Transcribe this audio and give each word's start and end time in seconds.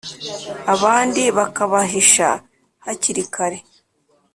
abandi 0.73 1.23
bakabahisha 1.37 2.29
hakiri 2.85 3.23
kare. 3.33 3.59